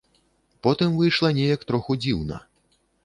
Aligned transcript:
Потым 0.67 0.95
выйшла 1.01 1.31
неяк 1.41 1.67
троху 1.73 1.99
дзіўна. 2.03 2.41